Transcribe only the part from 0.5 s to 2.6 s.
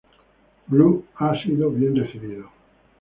Blue" ha sido bien recibido.